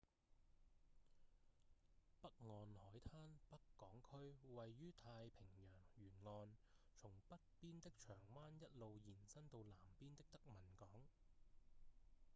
[2.21, 6.49] 北岸海灘北港區位於太平洋沿岸
[6.95, 10.89] 從北邊的長灣一路延伸到南邊的德文港